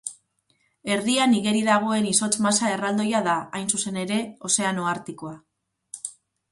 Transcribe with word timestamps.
Erdian 0.95 1.35
igeri 1.39 1.61
dagoen 1.67 2.07
izotz 2.13 2.31
masa 2.47 2.73
erraldoia 2.77 3.23
da, 3.31 3.37
hain 3.59 3.71
zuzen 3.77 4.03
ere, 4.07 4.19
Ozeano 4.51 4.93
Artikoa. 4.97 5.41